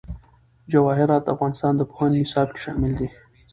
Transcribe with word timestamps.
جواهرات 0.71 1.21
د 1.25 1.27
افغانستان 1.35 1.73
د 1.77 1.81
پوهنې 1.89 2.19
نصاب 2.25 2.47
کې 2.53 2.59
شامل 2.65 2.91
دي. 2.99 3.07